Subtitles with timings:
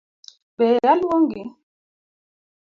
[0.57, 1.43] Be aluongi?